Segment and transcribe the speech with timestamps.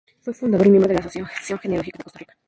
[0.19, 2.33] Fue fundador y miembro de la Asociación Genealógica de Costa Rica.